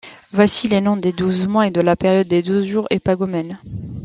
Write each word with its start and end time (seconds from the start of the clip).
Voici 0.31 0.67
les 0.67 0.81
noms 0.81 0.97
des 0.97 1.11
douze 1.11 1.45
mois 1.47 1.67
et 1.67 1.69
de 1.69 1.79
la 1.79 1.95
période 1.95 2.27
des 2.27 2.43
jours 2.65 2.87
épagomènes. 2.89 3.59